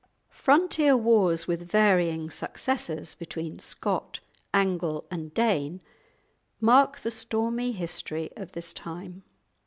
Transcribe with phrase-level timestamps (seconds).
[0.33, 4.19] Frontier wars with varying successes between Scot,
[4.51, 5.79] Angle, and Dane
[6.59, 9.21] mark the stormy history of this time.